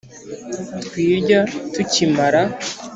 Twirya 0.85 1.39
tukimara 1.73 2.41